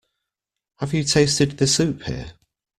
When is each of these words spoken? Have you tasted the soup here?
Have 0.79 0.95
you 0.95 1.03
tasted 1.03 1.59
the 1.59 1.67
soup 1.67 2.01
here? 2.05 2.33